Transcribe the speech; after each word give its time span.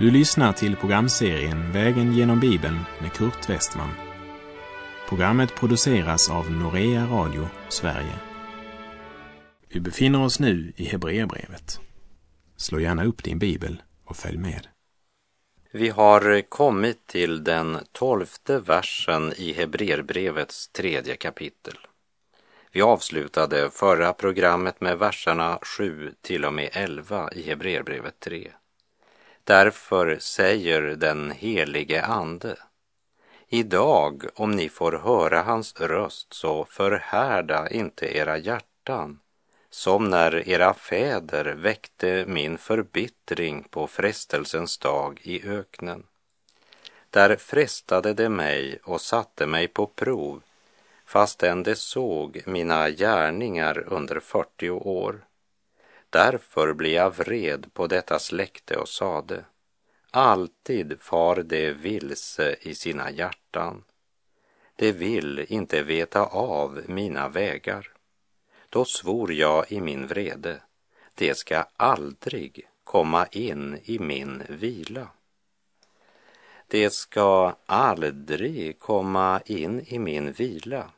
Du 0.00 0.10
lyssnar 0.10 0.52
till 0.52 0.76
programserien 0.76 1.72
Vägen 1.72 2.12
genom 2.12 2.40
Bibeln 2.40 2.78
med 3.00 3.12
Kurt 3.12 3.48
Westman. 3.48 3.90
Programmet 5.08 5.54
produceras 5.54 6.30
av 6.30 6.50
Norea 6.50 7.06
Radio 7.06 7.48
Sverige. 7.68 8.14
Vi 9.68 9.80
befinner 9.80 10.22
oss 10.22 10.40
nu 10.40 10.72
i 10.76 10.84
Hebreerbrevet. 10.84 11.80
Slå 12.56 12.80
gärna 12.80 13.04
upp 13.04 13.24
din 13.24 13.38
bibel 13.38 13.82
och 14.04 14.16
följ 14.16 14.38
med. 14.38 14.66
Vi 15.72 15.88
har 15.88 16.42
kommit 16.48 17.06
till 17.06 17.44
den 17.44 17.78
tolfte 17.92 18.58
versen 18.58 19.32
i 19.36 19.52
Hebreerbrevets 19.52 20.68
tredje 20.68 21.16
kapitel. 21.16 21.78
Vi 22.72 22.82
avslutade 22.82 23.70
förra 23.70 24.12
programmet 24.12 24.80
med 24.80 24.98
verserna 24.98 25.58
7 25.62 26.12
till 26.20 26.44
och 26.44 26.54
med 26.54 26.68
11 26.72 27.32
i 27.32 27.42
Hebreerbrevet 27.42 28.20
3. 28.20 28.50
Därför 29.44 30.18
säger 30.20 30.82
den 30.82 31.30
helige 31.30 32.04
Ande, 32.04 32.56
idag 33.48 34.24
om 34.34 34.50
ni 34.50 34.68
får 34.68 34.92
höra 34.92 35.42
hans 35.42 35.80
röst 35.80 36.34
så 36.34 36.64
förhärda 36.64 37.68
inte 37.68 38.16
era 38.16 38.38
hjärtan 38.38 39.20
som 39.70 40.10
när 40.10 40.48
era 40.48 40.74
fäder 40.74 41.44
väckte 41.44 42.24
min 42.28 42.58
förbittring 42.58 43.64
på 43.70 43.86
frestelsens 43.86 44.78
dag 44.78 45.20
i 45.22 45.48
öknen. 45.48 46.06
Där 47.10 47.36
frestade 47.36 48.14
de 48.14 48.28
mig 48.28 48.78
och 48.84 49.00
satte 49.00 49.46
mig 49.46 49.68
på 49.68 49.86
prov 49.86 50.42
fastän 51.06 51.62
de 51.62 51.76
såg 51.76 52.42
mina 52.46 52.90
gärningar 52.90 53.84
under 53.86 54.20
40 54.20 54.70
år. 54.70 55.24
Därför 56.10 56.72
blev 56.72 56.92
jag 56.92 57.16
vred 57.16 57.74
på 57.74 57.86
detta 57.86 58.18
släkte 58.18 58.76
och 58.76 58.88
sade, 58.88 59.44
alltid 60.10 61.00
far 61.00 61.42
de 61.42 61.72
vilse 61.72 62.56
i 62.60 62.74
sina 62.74 63.10
hjärtan. 63.10 63.84
De 64.76 64.92
vill 64.92 65.46
inte 65.48 65.82
veta 65.82 66.24
av 66.26 66.82
mina 66.86 67.28
vägar. 67.28 67.92
Då 68.68 68.84
svor 68.84 69.32
jag 69.32 69.72
i 69.72 69.80
min 69.80 70.06
vrede, 70.06 70.62
det 71.14 71.38
ska 71.38 71.64
aldrig 71.76 72.68
komma 72.84 73.26
in 73.26 73.78
i 73.84 73.98
min 73.98 74.42
vila. 74.48 75.08
Det 76.66 76.90
ska 76.92 77.56
aldrig 77.66 78.78
komma 78.78 79.40
in 79.44 79.80
i 79.86 79.98
min 79.98 80.32
vila. 80.32 80.90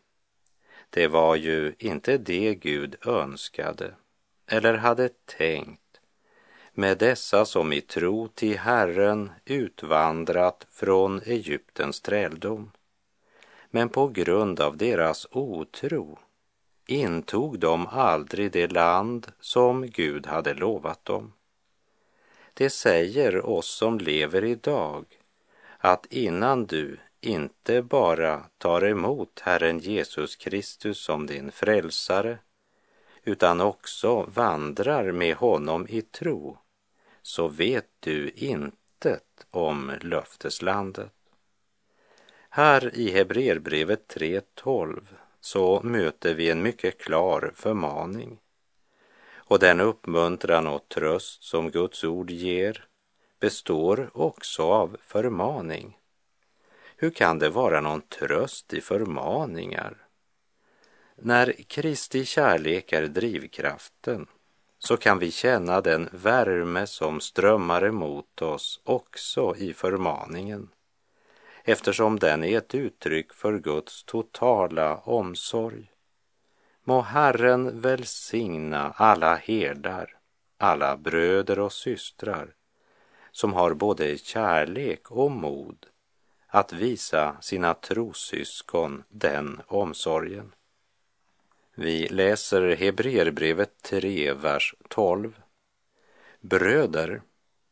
Det 0.91 1.09
var 1.09 1.37
ju 1.37 1.75
inte 1.79 2.19
det 2.19 2.55
Gud 2.55 2.97
önskade 3.07 3.95
eller 4.47 4.75
hade 4.75 5.09
tänkt 5.09 6.01
med 6.75 6.99
dessa 6.99 7.45
som 7.45 7.73
i 7.73 7.81
tro 7.81 8.29
till 8.29 8.59
Herren 8.59 9.31
utvandrat 9.45 10.67
från 10.71 11.21
Egyptens 11.25 12.01
träldom. 12.01 12.71
Men 13.71 13.89
på 13.89 14.09
grund 14.09 14.61
av 14.61 14.77
deras 14.77 15.27
otro 15.31 16.19
intog 16.87 17.59
de 17.59 17.87
aldrig 17.87 18.53
det 18.53 18.73
land 18.73 19.33
som 19.41 19.87
Gud 19.87 20.27
hade 20.27 20.55
lovat 20.55 21.05
dem. 21.05 21.33
Det 22.55 22.71
säger 22.71 23.47
oss 23.47 23.77
som 23.77 23.99
lever 23.99 24.45
idag 24.45 25.05
att 25.79 26.07
innan 26.07 26.67
du 26.67 26.99
inte 27.21 27.83
bara 27.83 28.45
tar 28.59 28.85
emot 28.85 29.41
Herren 29.41 29.79
Jesus 29.79 30.37
Kristus 30.37 30.99
som 30.99 31.27
din 31.27 31.53
frälsare 31.53 32.39
utan 33.25 33.61
också 33.61 34.23
vandrar 34.23 35.13
med 35.13 35.37
honom 35.37 35.87
i 35.89 36.03
tro 36.03 36.59
så 37.23 37.49
vet 37.49 37.89
du 38.01 38.31
intet 38.31 39.47
om 39.51 39.93
löfteslandet. 40.01 41.13
Här 42.49 42.97
i 42.97 43.11
Hebreerbrevet 43.11 44.17
3.12 44.17 45.03
så 45.41 45.81
möter 45.83 46.35
vi 46.35 46.51
en 46.51 46.63
mycket 46.63 46.99
klar 46.99 47.53
förmaning. 47.55 48.39
Och 49.35 49.59
den 49.59 49.81
uppmuntran 49.81 50.67
och 50.67 50.89
tröst 50.89 51.43
som 51.43 51.71
Guds 51.71 52.05
ord 52.05 52.31
ger 52.31 52.87
består 53.41 54.11
också 54.15 54.63
av 54.63 54.97
förmaning. 55.01 55.99
Hur 56.97 57.11
kan 57.11 57.39
det 57.39 57.49
vara 57.49 57.81
någon 57.81 58.01
tröst 58.01 58.73
i 58.73 58.81
förmaningar? 58.81 59.97
När 61.17 61.53
Kristi 61.53 62.25
kärlek 62.25 62.93
är 62.93 63.07
drivkraften 63.07 64.27
så 64.79 64.97
kan 64.97 65.19
vi 65.19 65.31
känna 65.31 65.81
den 65.81 66.09
värme 66.13 66.87
som 66.87 67.21
strömmar 67.21 67.85
emot 67.85 68.43
oss 68.43 68.81
också 68.85 69.57
i 69.57 69.73
förmaningen 69.73 70.69
eftersom 71.65 72.19
den 72.19 72.45
är 72.45 72.59
ett 72.59 72.75
uttryck 72.75 73.33
för 73.33 73.59
Guds 73.59 74.05
totala 74.05 74.97
omsorg. 74.97 75.91
Må 76.85 77.01
Herren 77.01 77.81
välsigna 77.81 78.93
alla 78.97 79.35
herdar, 79.35 80.19
alla 80.59 80.97
bröder 80.97 81.59
och 81.59 81.73
systrar 81.73 82.55
som 83.33 83.53
har 83.53 83.75
både 83.75 84.19
kärlek 84.19 85.11
och 85.11 85.31
mod 85.31 85.87
att 86.47 86.73
visa 86.73 87.37
sina 87.41 87.75
trossyskon 87.75 89.03
den 89.09 89.61
omsorgen. 89.67 90.53
Vi 91.75 92.09
läser 92.09 92.77
Hebreerbrevet 92.77 93.83
3, 93.83 94.33
vers 94.33 94.75
12. 94.89 95.41
Bröder, 96.41 97.23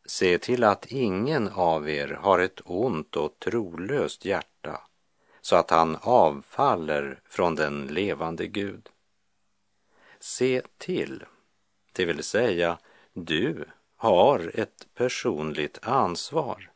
se 0.07 0.39
till 0.39 0.65
att 0.65 0.87
ingen 0.87 1.49
av 1.49 1.89
er 1.89 2.09
har 2.09 2.39
ett 2.39 2.61
ont 2.65 3.17
och 3.17 3.39
trolöst 3.39 4.25
hjärta 4.25 4.81
så 5.41 5.57
att 5.57 5.71
han 5.71 5.97
avfaller 6.01 7.21
från 7.25 7.55
den 7.55 7.87
levande 7.87 8.47
Gud. 8.47 8.89
Se 10.21 10.63
till, 10.79 11.25
det 11.93 12.05
vill 12.05 12.23
säga 12.23 12.79
du 13.13 13.65
har 13.97 14.53
ett 14.55 14.87
personligt 14.95 15.79
ansvar. 15.83 16.71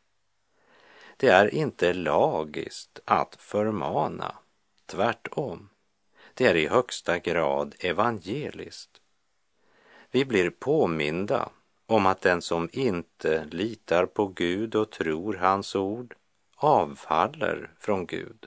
Det 1.17 1.29
är 1.29 1.55
inte 1.55 1.95
lagiskt 1.95 3.01
att 3.05 3.37
förmana, 3.39 4.35
tvärtom. 4.87 5.69
Det 6.35 6.47
är 6.47 6.55
i 6.57 6.69
högsta 6.69 7.19
grad 7.19 7.75
evangeliskt. 7.79 9.01
Vi 10.11 10.25
blir 10.25 10.51
påminda 10.51 11.49
om 11.87 12.07
att 12.07 12.21
den 12.21 12.43
som 12.43 12.69
inte 12.73 13.45
litar 13.45 14.07
på 14.07 14.27
Gud 14.27 14.75
och 14.75 14.91
tror 14.91 15.35
hans 15.35 15.77
ord 15.77 16.15
avfaller 16.57 17.71
från 17.79 18.07
Gud. 18.07 18.47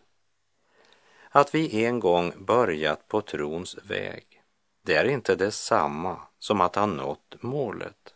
Att 1.30 1.56
vi 1.56 1.86
en 1.86 2.00
gång 2.00 2.34
börjat 2.38 3.08
på 3.08 3.22
trons 3.22 3.78
väg, 3.84 4.42
det 4.82 4.96
är 4.96 5.06
inte 5.06 5.36
detsamma 5.36 6.22
som 6.40 6.62
att 6.62 6.76
ha 6.76 6.86
nått 6.86 7.36
målet. 7.40 8.14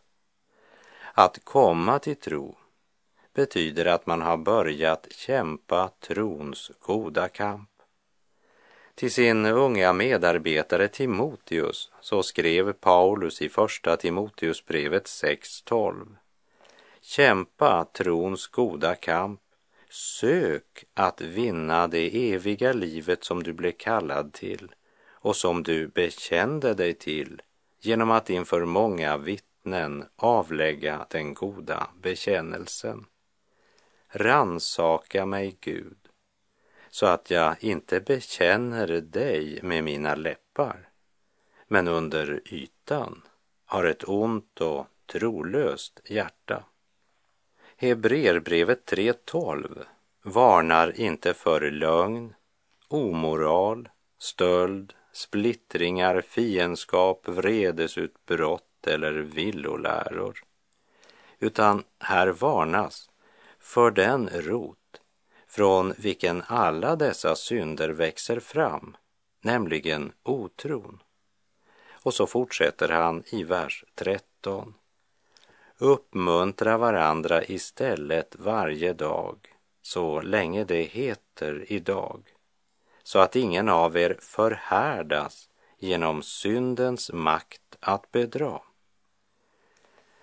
Att 1.13 1.45
komma 1.45 1.99
till 1.99 2.15
tro 2.15 2.57
betyder 3.33 3.85
att 3.85 4.05
man 4.05 4.21
har 4.21 4.37
börjat 4.37 5.07
kämpa 5.11 5.91
trons 5.99 6.71
goda 6.79 7.27
kamp. 7.27 7.70
Till 8.95 9.11
sin 9.11 9.45
unga 9.45 9.93
medarbetare 9.93 10.87
Timoteus 10.87 11.91
så 12.01 12.23
skrev 12.23 12.73
Paulus 12.73 13.41
i 13.41 13.49
första 13.49 13.97
Timoteusbrevet 13.97 15.05
6.12. 15.05 16.15
Kämpa 17.01 17.85
trons 17.93 18.47
goda 18.47 18.95
kamp, 18.95 19.41
sök 19.89 20.85
att 20.93 21.21
vinna 21.21 21.87
det 21.87 22.33
eviga 22.33 22.73
livet 22.73 23.23
som 23.23 23.43
du 23.43 23.53
blev 23.53 23.71
kallad 23.71 24.33
till 24.33 24.71
och 25.11 25.35
som 25.35 25.63
du 25.63 25.87
bekände 25.87 26.73
dig 26.73 26.93
till 26.93 27.41
genom 27.81 28.11
att 28.11 28.29
inför 28.29 28.65
många 28.65 29.17
vittnen 29.17 30.05
avlägga 30.15 31.05
den 31.09 31.33
goda 31.33 31.87
bekännelsen. 32.01 33.05
Ransaka 34.07 35.25
mig, 35.25 35.57
Gud, 35.61 36.00
så 36.91 37.05
att 37.05 37.31
jag 37.31 37.63
inte 37.63 37.99
bekänner 37.99 38.87
dig 38.87 39.59
med 39.63 39.83
mina 39.83 40.15
läppar, 40.15 40.89
men 41.67 41.87
under 41.87 42.41
ytan 42.45 43.21
har 43.65 43.83
ett 43.83 44.09
ont 44.09 44.61
och 44.61 44.87
trolöst 45.05 46.01
hjärta. 46.05 46.63
Hebreerbrevet 47.75 48.91
3.12 48.91 49.83
varnar 50.23 50.99
inte 50.99 51.33
för 51.33 51.71
lögn, 51.71 52.33
omoral, 52.87 53.89
stöld, 54.17 54.93
splittringar, 55.11 56.21
fiendskap, 56.21 57.27
vredesutbrott 57.27 58.87
eller 58.87 59.13
villoläror, 59.13 60.43
utan 61.39 61.83
här 61.99 62.27
varnas 62.27 63.09
för 63.59 63.91
den 63.91 64.29
rot 64.29 64.80
från 65.51 65.93
vilken 65.97 66.43
alla 66.47 66.95
dessa 66.95 67.35
synder 67.35 67.89
växer 67.89 68.39
fram, 68.39 68.97
nämligen 69.41 70.11
otron. 70.23 70.99
Och 71.91 72.13
så 72.13 72.27
fortsätter 72.27 72.89
han 72.89 73.23
i 73.31 73.43
vers 73.43 73.85
13. 73.95 74.73
Uppmuntra 75.77 76.77
varandra 76.77 77.43
istället 77.43 78.35
varje 78.39 78.93
dag, 78.93 79.37
så 79.81 80.21
länge 80.21 80.63
det 80.63 80.83
heter 80.83 81.65
idag, 81.67 82.23
så 83.03 83.19
att 83.19 83.35
ingen 83.35 83.69
av 83.69 83.97
er 83.97 84.17
förhärdas 84.19 85.49
genom 85.79 86.23
syndens 86.23 87.11
makt 87.13 87.77
att 87.79 88.11
bedra. 88.11 88.61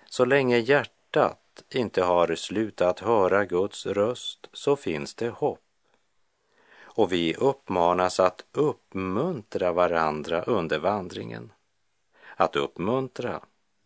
Så 0.06 0.25
länge 0.25 0.58
hjärtat 0.58 1.47
inte 1.70 2.02
har 2.02 2.34
slutat 2.34 3.00
höra 3.00 3.44
Guds 3.44 3.87
röst 3.87 4.49
så 4.52 4.76
finns 4.76 5.14
det 5.14 5.28
hopp. 5.28 5.64
Och 6.81 7.12
vi 7.12 7.34
uppmanas 7.34 8.20
att 8.20 8.44
uppmuntra 8.52 9.72
varandra 9.72 10.43
under 10.43 10.78
vandringen. 10.78 11.52
Att 12.37 12.56
uppmuntra 12.56 13.40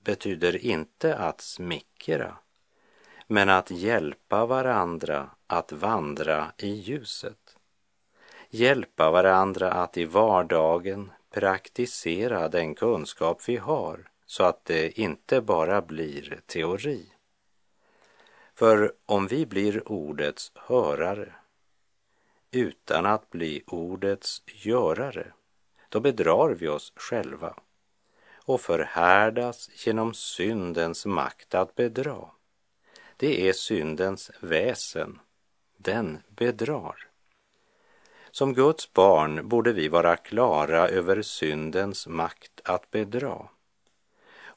betyder 0.04 0.64
inte 0.66 1.16
att 1.16 1.40
smickra, 1.40 2.36
men 3.26 3.48
att 3.48 3.70
hjälpa 3.70 4.46
varandra 4.46 5.30
att 5.46 5.72
vandra 5.72 6.52
i 6.58 6.68
ljuset. 6.68 7.56
Hjälpa 8.50 9.10
varandra 9.10 9.72
att 9.72 9.96
i 9.96 10.04
vardagen 10.04 11.10
praktisera 11.30 12.48
den 12.48 12.74
kunskap 12.74 13.42
vi 13.46 13.56
har 13.56 14.10
så 14.26 14.44
att 14.44 14.64
det 14.64 14.98
inte 14.98 15.40
bara 15.40 15.82
blir 15.82 16.40
teori. 16.46 17.06
För 18.62 18.92
om 19.06 19.26
vi 19.26 19.46
blir 19.46 19.92
ordets 19.92 20.52
hörare 20.54 21.34
utan 22.50 23.06
att 23.06 23.30
bli 23.30 23.62
ordets 23.66 24.42
görare, 24.46 25.32
då 25.88 26.00
bedrar 26.00 26.48
vi 26.48 26.68
oss 26.68 26.92
själva 26.96 27.54
och 28.44 28.60
förhärdas 28.60 29.86
genom 29.86 30.14
syndens 30.14 31.06
makt 31.06 31.54
att 31.54 31.74
bedra. 31.74 32.30
Det 33.16 33.48
är 33.48 33.52
syndens 33.52 34.30
väsen. 34.40 35.20
Den 35.76 36.18
bedrar. 36.28 37.08
Som 38.30 38.54
Guds 38.54 38.92
barn 38.92 39.48
borde 39.48 39.72
vi 39.72 39.88
vara 39.88 40.16
klara 40.16 40.88
över 40.88 41.22
syndens 41.22 42.06
makt 42.06 42.60
att 42.64 42.90
bedra. 42.90 43.48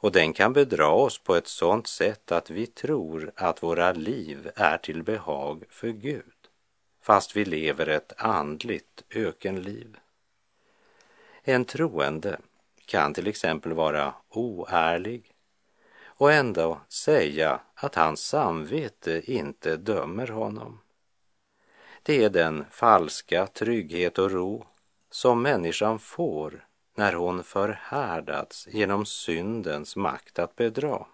Och 0.06 0.12
den 0.12 0.34
kan 0.34 0.54
bedra 0.54 0.90
oss 0.90 1.18
på 1.18 1.36
ett 1.36 1.48
sådant 1.48 1.88
sätt 1.88 2.31
att 2.31 2.50
vi 2.50 2.68
tror 2.68 3.31
att 3.36 3.63
våra 3.63 3.92
liv 3.92 4.52
är 4.56 4.78
till 4.78 5.04
behag 5.04 5.63
för 5.69 5.88
Gud, 5.88 6.48
fast 7.02 7.36
vi 7.36 7.46
lever 7.46 7.88
ett 7.88 8.13
andligt 8.18 9.04
ökenliv. 9.10 9.98
En 11.44 11.66
troende 11.66 12.40
kan 12.86 13.13
till 13.13 13.28
exempel 13.28 13.74
vara 13.74 14.13
oärlig 14.30 15.31
och 16.06 16.31
ändå 16.31 16.81
säga 16.90 17.60
att 17.75 17.96
hans 17.96 18.22
samvete 18.22 19.31
inte 19.31 19.78
dömer 19.78 20.28
honom. 20.28 20.80
Det 22.04 22.24
är 22.24 22.30
den 22.30 22.66
falska 22.72 23.48
trygghet 23.48 24.18
och 24.18 24.31
ro 24.31 24.66
som 25.10 25.42
människan 25.42 26.00
får 26.00 26.66
när 26.96 27.14
hon 27.14 27.44
förhärdats 27.44 28.68
genom 28.72 29.06
syndens 29.06 29.96
makt 29.96 30.40
att 30.40 30.56
bedra. 30.56 31.06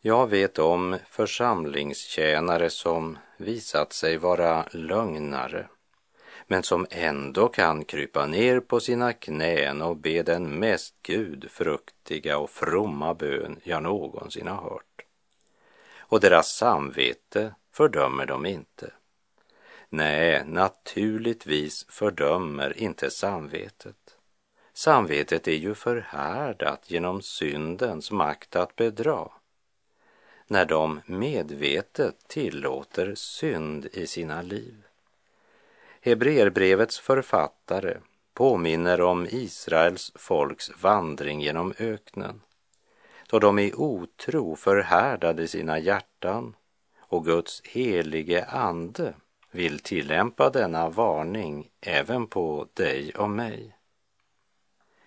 Jag 0.00 0.26
vet 0.26 0.58
om 0.58 0.98
församlingstjänare 1.06 2.70
som 2.70 3.18
visat 3.36 3.92
sig 3.92 4.16
vara 4.16 4.66
lögnare 4.70 5.68
men 6.50 6.62
som 6.62 6.86
ändå 6.90 7.48
kan 7.48 7.84
krypa 7.84 8.26
ner 8.26 8.60
på 8.60 8.80
sina 8.80 9.12
knän 9.12 9.82
och 9.82 9.96
be 9.96 10.22
den 10.22 10.58
mest 10.58 10.94
gudfruktiga 11.02 12.38
och 12.38 12.50
fromma 12.50 13.14
bön 13.14 13.60
jag 13.64 13.82
någonsin 13.82 14.46
har 14.46 14.62
hört. 14.62 15.04
Och 15.98 16.20
deras 16.20 16.56
samvete 16.56 17.54
fördömer 17.72 18.26
dem 18.26 18.46
inte. 18.46 18.92
Nej, 19.92 20.44
naturligtvis 20.46 21.86
fördömer 21.88 22.78
inte 22.78 23.10
samvetet. 23.10 24.16
Samvetet 24.72 25.48
är 25.48 25.56
ju 25.56 25.74
förhärdat 25.74 26.90
genom 26.90 27.22
syndens 27.22 28.10
makt 28.10 28.56
att 28.56 28.76
bedra. 28.76 29.28
När 30.46 30.64
de 30.64 31.00
medvetet 31.06 32.28
tillåter 32.28 33.14
synd 33.14 33.86
i 33.92 34.06
sina 34.06 34.42
liv. 34.42 34.82
Hebreerbrevets 36.00 36.98
författare 36.98 37.96
påminner 38.34 39.00
om 39.00 39.26
Israels 39.30 40.12
folks 40.14 40.70
vandring 40.82 41.40
genom 41.40 41.74
öknen 41.78 42.40
då 43.30 43.38
de 43.38 43.58
i 43.58 43.72
otro 43.76 44.56
förhärdade 44.56 45.48
sina 45.48 45.78
hjärtan 45.78 46.56
och 46.98 47.24
Guds 47.24 47.62
helige 47.64 48.44
ande 48.44 49.14
vill 49.50 49.78
tillämpa 49.78 50.50
denna 50.50 50.88
varning 50.88 51.70
även 51.80 52.26
på 52.26 52.68
dig 52.74 53.14
och 53.14 53.30
mig. 53.30 53.76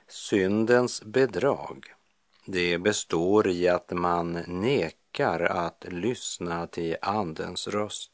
Syndens 0.08 1.02
bedrag, 1.04 1.94
det 2.46 2.78
består 2.78 3.48
i 3.48 3.68
att 3.68 3.92
man 3.92 4.32
nekar 4.48 5.40
att 5.40 5.86
lyssna 5.90 6.68
till 6.68 6.98
Andens 7.02 7.68
röst 7.68 8.12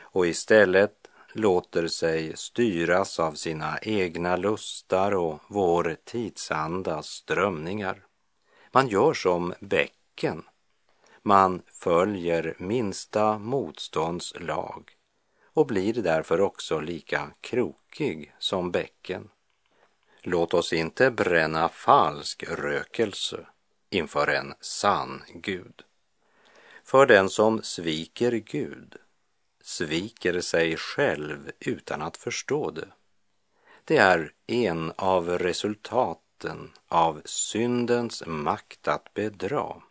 och 0.00 0.26
istället 0.26 1.08
låter 1.32 1.88
sig 1.88 2.36
styras 2.36 3.20
av 3.20 3.32
sina 3.32 3.78
egna 3.82 4.36
lustar 4.36 5.12
och 5.12 5.40
vår 5.48 5.96
tidsandas 6.04 7.06
strömningar. 7.06 8.06
Man 8.72 8.88
gör 8.88 9.14
som 9.14 9.54
bäcken. 9.60 10.42
Man 11.22 11.62
följer 11.66 12.54
minsta 12.58 13.38
motstånds 13.38 14.34
lag 14.40 14.93
och 15.54 15.66
blir 15.66 15.92
därför 15.92 16.40
också 16.40 16.80
lika 16.80 17.30
krokig 17.40 18.34
som 18.38 18.70
bäcken. 18.70 19.30
Låt 20.22 20.54
oss 20.54 20.72
inte 20.72 21.10
bränna 21.10 21.68
falsk 21.68 22.44
rökelse 22.48 23.46
inför 23.90 24.26
en 24.26 24.54
sann 24.60 25.22
Gud. 25.34 25.82
För 26.84 27.06
den 27.06 27.28
som 27.28 27.62
sviker 27.62 28.32
Gud 28.32 28.96
sviker 29.62 30.40
sig 30.40 30.76
själv 30.76 31.50
utan 31.60 32.02
att 32.02 32.16
förstå 32.16 32.70
det. 32.70 32.88
Det 33.84 33.96
är 33.96 34.32
en 34.46 34.92
av 34.96 35.30
resultaten 35.30 36.72
av 36.88 37.22
syndens 37.24 38.22
makt 38.26 38.88
att 38.88 39.14
bedra. 39.14 39.82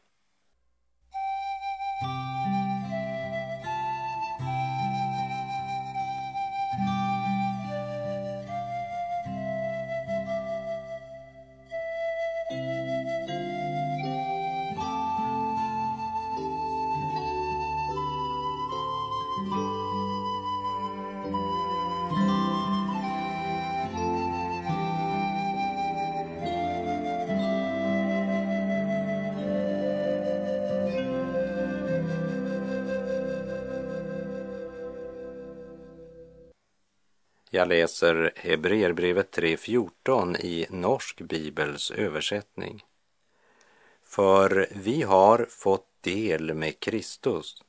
Jag 37.55 37.67
läser 37.67 38.31
Hebreerbrevet 38.35 39.37
3.14 39.37 40.37
i 40.41 40.67
Norsk 40.69 41.21
bibels 41.21 41.91
översättning. 41.91 42.83
För 44.03 44.67
vi 44.71 45.01
har 45.01 45.47
fått 45.49 45.87
del 46.01 46.53
med 46.53 46.79
Kristus, 46.79 47.63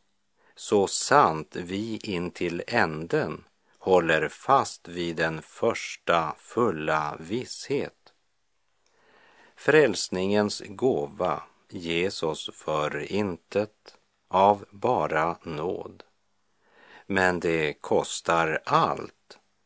så 0.54 0.86
sant 0.86 1.56
vi 1.56 1.98
in 2.02 2.30
till 2.30 2.62
änden 2.66 3.44
håller 3.78 4.28
fast 4.28 4.88
vid 4.88 5.16
den 5.16 5.42
första 5.42 6.34
fulla 6.38 7.16
visshet. 7.20 8.12
Frälsningens 9.56 10.62
gåva 10.66 11.42
ges 11.70 12.22
oss 12.22 12.50
för 12.54 13.12
intet 13.12 13.96
av 14.28 14.64
bara 14.70 15.38
nåd. 15.42 16.02
Men 17.06 17.40
det 17.40 17.72
kostar 17.72 18.60
allt 18.64 19.14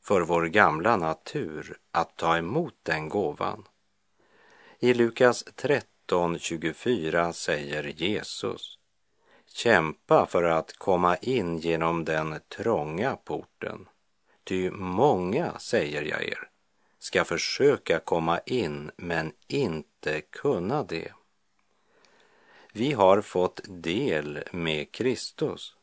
för 0.09 0.21
vår 0.21 0.47
gamla 0.47 0.97
natur 0.97 1.77
att 1.93 2.17
ta 2.17 2.37
emot 2.37 2.75
den 2.83 3.09
gåvan. 3.09 3.65
I 4.79 4.95
Lukas 4.95 5.45
13.24 5.47 7.33
säger 7.33 7.85
Jesus 7.85 8.79
Kämpa 9.47 10.27
för 10.27 10.43
att 10.43 10.73
komma 10.73 11.17
in 11.17 11.59
genom 11.59 12.05
den 12.05 12.41
trånga 12.49 13.17
porten. 13.17 13.89
Ty 14.45 14.71
många, 14.71 15.59
säger 15.59 16.03
jag 16.03 16.23
er, 16.23 16.49
ska 16.99 17.25
försöka 17.25 17.99
komma 17.99 18.41
in 18.47 18.91
men 18.97 19.33
inte 19.47 20.21
kunna 20.21 20.83
det. 20.83 21.13
Vi 22.73 22.93
har 22.93 23.21
fått 23.21 23.61
del 23.69 24.45
med 24.53 24.93
Kristus. 24.93 25.75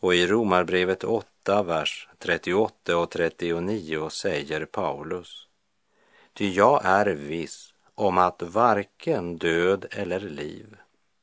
Och 0.00 0.14
i 0.14 0.26
Romarbrevet 0.26 1.04
8, 1.04 1.28
vers 1.48 2.08
38 2.18 2.96
och 2.96 3.10
39 3.10 4.08
säger 4.10 4.64
Paulus. 4.64 5.48
Ty 6.32 6.50
jag 6.50 6.80
är 6.84 7.06
viss 7.06 7.74
om 7.94 8.18
att 8.18 8.42
varken 8.42 9.38
död 9.38 9.86
eller 9.90 10.20
liv, 10.20 10.76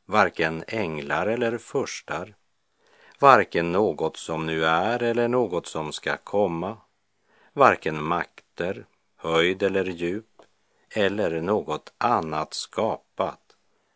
varken 0.06 0.64
änglar 0.68 1.28
eller 1.28 1.58
furstar, 1.58 2.36
varken 3.20 3.72
något 3.72 4.18
som 4.18 4.46
nu 4.46 4.66
är 4.66 5.04
eller 5.04 5.28
något 5.28 5.68
som 5.68 5.92
ska 5.92 6.18
komma, 6.18 6.78
varken 7.54 8.04
makter, 8.04 8.86
höjd 9.18 9.64
eller 9.64 9.86
djup 9.86 10.42
eller 10.90 11.42
något 11.42 11.94
annat 11.98 12.54
skapat 12.54 13.51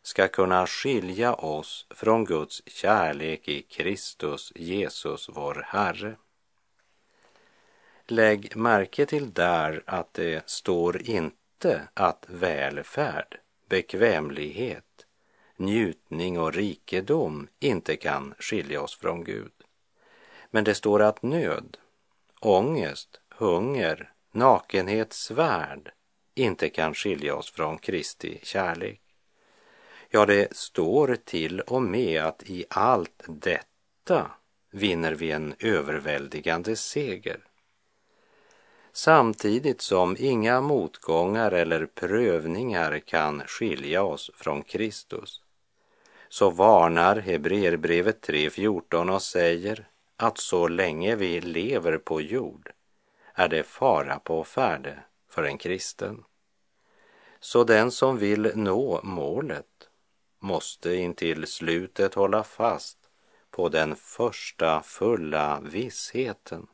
ska 0.05 0.27
kunna 0.27 0.67
skilja 0.67 1.33
oss 1.33 1.87
från 1.89 2.25
Guds 2.25 2.61
kärlek 2.65 3.47
i 3.47 3.61
Kristus 3.61 4.51
Jesus, 4.55 5.29
vår 5.33 5.65
Herre. 5.67 6.15
Lägg 8.07 8.55
märke 8.55 9.05
till 9.05 9.33
där 9.33 9.83
att 9.85 10.13
det 10.13 10.49
står 10.49 11.01
inte 11.01 11.87
att 11.93 12.25
välfärd, 12.27 13.39
bekvämlighet, 13.69 15.05
njutning 15.57 16.39
och 16.39 16.53
rikedom 16.53 17.47
inte 17.59 17.95
kan 17.95 18.33
skilja 18.39 18.81
oss 18.81 18.95
från 18.95 19.23
Gud. 19.23 19.53
Men 20.51 20.63
det 20.63 20.75
står 20.75 21.01
att 21.01 21.23
nöd, 21.23 21.77
ångest, 22.39 23.21
hunger, 23.29 24.11
nakenhet, 24.31 25.13
svärd 25.13 25.91
inte 26.35 26.69
kan 26.69 26.93
skilja 26.93 27.35
oss 27.35 27.51
från 27.51 27.77
Kristi 27.77 28.39
kärlek. 28.43 29.01
Ja, 30.15 30.25
det 30.25 30.57
står 30.57 31.15
till 31.15 31.59
och 31.59 31.81
med 31.81 32.23
att 32.23 32.43
i 32.43 32.65
allt 32.69 33.23
detta 33.27 34.31
vinner 34.71 35.11
vi 35.11 35.31
en 35.31 35.55
överväldigande 35.59 36.75
seger. 36.75 37.39
Samtidigt 38.91 39.81
som 39.81 40.15
inga 40.19 40.61
motgångar 40.61 41.51
eller 41.51 41.85
prövningar 41.85 42.99
kan 42.99 43.41
skilja 43.47 44.03
oss 44.03 44.31
från 44.35 44.63
Kristus 44.63 45.41
så 46.29 46.49
varnar 46.49 47.15
Hebreerbrevet 47.15 48.27
3.14 48.27 49.13
och 49.13 49.21
säger 49.21 49.87
att 50.17 50.37
så 50.37 50.67
länge 50.67 51.15
vi 51.15 51.41
lever 51.41 51.97
på 51.97 52.21
jord 52.21 52.71
är 53.33 53.47
det 53.47 53.63
fara 53.63 54.19
på 54.19 54.43
färde 54.43 54.99
för 55.29 55.43
en 55.43 55.57
kristen. 55.57 56.23
Så 57.39 57.63
den 57.63 57.91
som 57.91 58.17
vill 58.17 58.51
nå 58.55 58.99
målet 59.03 59.65
måste 60.45 60.95
intill 60.95 61.47
slutet 61.47 62.13
hålla 62.13 62.43
fast 62.43 62.97
på 63.51 63.69
den 63.69 63.95
första 63.95 64.81
fulla 64.81 65.59
vissheten. 65.63 66.67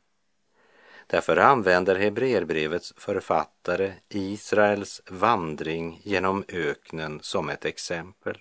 Därför 1.07 1.37
använder 1.37 1.95
Hebreerbrevets 1.95 2.93
författare 2.97 3.93
Israels 4.09 5.01
vandring 5.09 5.99
genom 6.03 6.43
öknen 6.47 7.19
som 7.21 7.49
ett 7.49 7.65
exempel. 7.65 8.37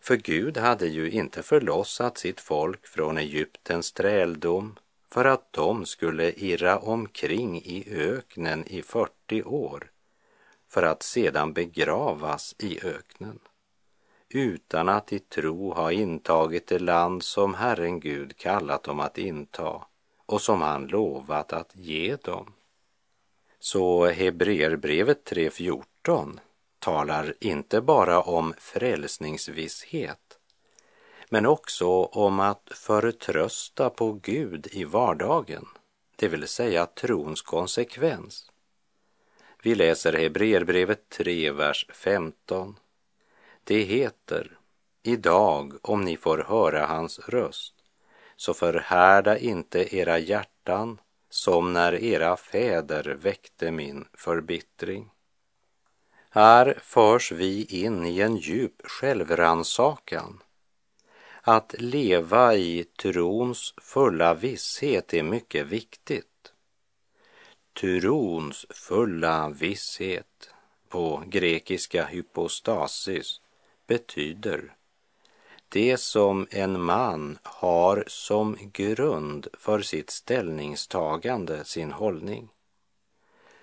För 0.00 0.16
Gud 0.16 0.56
hade 0.56 0.86
ju 0.86 1.10
inte 1.10 1.42
förlossat 1.42 2.18
sitt 2.18 2.40
folk 2.40 2.86
från 2.86 3.18
Egyptens 3.18 3.92
träldom 3.92 4.78
för 5.10 5.24
att 5.24 5.52
de 5.52 5.86
skulle 5.86 6.32
irra 6.32 6.78
omkring 6.78 7.62
i 7.62 7.84
öknen 7.90 8.64
i 8.66 8.82
40 8.82 9.42
år 9.42 9.90
för 10.68 10.82
att 10.82 11.02
sedan 11.02 11.52
begravas 11.52 12.54
i 12.58 12.80
öknen 12.86 13.38
utan 14.28 14.88
att 14.88 15.12
i 15.12 15.18
tro 15.18 15.72
ha 15.72 15.92
intagit 15.92 16.66
det 16.66 16.78
land 16.78 17.22
som 17.22 17.54
Herren 17.54 18.00
Gud 18.00 18.36
kallat 18.36 18.82
dem 18.82 19.00
att 19.00 19.18
inta 19.18 19.86
och 20.26 20.42
som 20.42 20.62
han 20.62 20.86
lovat 20.86 21.52
att 21.52 21.70
ge 21.76 22.16
dem. 22.16 22.52
Så 23.58 24.06
Hebreerbrevet 24.06 25.30
3.14 25.32 26.38
talar 26.78 27.34
inte 27.40 27.80
bara 27.80 28.20
om 28.20 28.54
frälsningsvisshet 28.58 30.38
men 31.28 31.46
också 31.46 32.04
om 32.04 32.40
att 32.40 32.70
förtrösta 32.74 33.90
på 33.90 34.12
Gud 34.12 34.66
i 34.72 34.84
vardagen, 34.84 35.68
det 36.16 36.28
vill 36.28 36.48
säga 36.48 36.86
trons 36.86 37.42
konsekvens. 37.42 38.50
Vi 39.62 39.74
läser 39.74 40.12
Hebreerbrevet 40.12 41.08
3, 41.08 41.50
vers 41.50 41.86
15. 41.92 42.76
Det 43.68 43.82
heter, 43.82 44.58
idag 45.02 45.78
om 45.82 46.00
ni 46.00 46.16
får 46.16 46.38
höra 46.38 46.86
hans 46.86 47.18
röst, 47.18 47.74
så 48.36 48.54
förhärda 48.54 49.38
inte 49.38 49.96
era 49.96 50.18
hjärtan 50.18 51.00
som 51.30 51.72
när 51.72 51.94
era 51.94 52.36
fäder 52.36 53.04
väckte 53.04 53.70
min 53.70 54.08
förbittring. 54.12 55.10
Här 56.30 56.78
förs 56.82 57.32
vi 57.32 57.64
in 57.64 58.06
i 58.06 58.20
en 58.20 58.36
djup 58.36 58.82
självrannsakan. 58.84 60.42
Att 61.42 61.74
leva 61.78 62.54
i 62.54 62.84
trons 62.84 63.74
fulla 63.76 64.34
visshet 64.34 65.14
är 65.14 65.22
mycket 65.22 65.66
viktigt. 65.66 66.52
Trons 67.80 68.66
fulla 68.70 69.48
visshet, 69.48 70.50
på 70.88 71.22
grekiska 71.26 72.04
hypostasis, 72.04 73.40
betyder 73.88 74.74
det 75.68 75.96
som 75.96 76.46
en 76.50 76.80
man 76.80 77.38
har 77.42 78.04
som 78.06 78.56
grund 78.72 79.46
för 79.52 79.80
sitt 79.80 80.10
ställningstagande, 80.10 81.64
sin 81.64 81.92
hållning. 81.92 82.48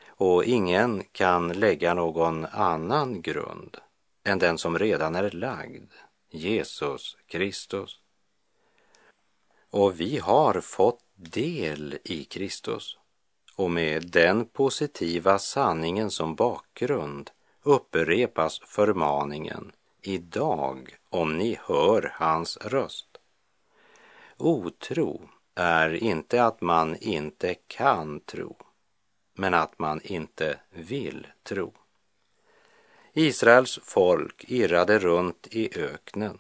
Och 0.08 0.44
ingen 0.44 1.03
kan 1.12 1.53
lägga 1.53 1.94
någon 1.94 2.46
annan 2.46 3.22
grund 3.22 3.77
än 4.24 4.39
den 4.39 4.58
som 4.58 4.79
redan 4.79 5.15
är 5.15 5.32
lagd, 5.32 5.91
Jesus 6.29 7.17
Kristus. 7.27 8.00
Och 9.70 10.00
vi 10.00 10.17
har 10.17 10.62
fått 10.62 11.03
del 11.15 11.98
i 12.03 12.24
Kristus. 12.24 12.98
Och 13.55 13.72
med 13.72 14.12
den 14.12 14.46
positiva 14.46 15.39
sanningen 15.39 16.12
som 16.12 16.36
bakgrund 16.36 17.32
upprepas 17.63 18.60
förmaningen 18.60 19.72
idag 20.07 20.95
om 21.09 21.38
ni 21.38 21.59
hör 21.63 22.12
hans 22.13 22.57
röst. 22.57 23.17
Otro 24.38 25.29
är 25.55 25.93
inte 25.93 26.43
att 26.43 26.62
man 26.62 26.95
inte 26.95 27.55
kan 27.67 28.19
tro, 28.19 28.57
men 29.33 29.53
att 29.53 29.79
man 29.79 30.01
inte 30.03 30.59
vill 30.69 31.27
tro. 31.43 31.74
Israels 33.13 33.79
folk 33.83 34.45
irrade 34.47 35.00
runt 35.00 35.47
i 35.51 35.79
öknen 35.79 36.39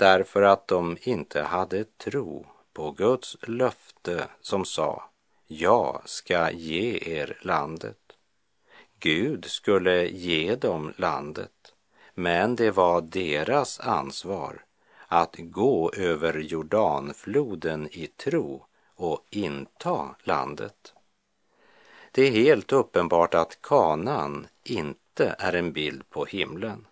därför 0.00 0.42
att 0.42 0.68
de 0.68 0.96
inte 1.02 1.42
hade 1.42 1.84
tro 1.84 2.46
på 2.72 2.90
Guds 2.90 3.36
löfte 3.42 4.28
som 4.40 4.64
sa 4.64 5.10
jag 5.46 6.02
ska 6.04 6.50
ge 6.50 6.98
er 7.02 7.38
landet. 7.42 7.96
Gud 8.98 9.44
skulle 9.44 10.06
ge 10.08 10.54
dem 10.54 10.92
landet 10.96 11.59
men 12.22 12.56
det 12.56 12.70
var 12.70 13.00
deras 13.00 13.80
ansvar 13.80 14.64
att 15.06 15.36
gå 15.38 15.92
över 15.92 16.38
Jordanfloden 16.38 17.88
i 17.92 18.06
tro 18.06 18.64
och 18.94 19.26
inta 19.30 20.16
landet. 20.22 20.94
Det 22.12 22.22
är 22.22 22.30
helt 22.30 22.72
uppenbart 22.72 23.34
att 23.34 23.62
kanan 23.62 24.46
inte 24.64 25.34
är 25.38 25.52
en 25.52 25.72
bild 25.72 26.10
på 26.10 26.24
himlen 26.24 26.86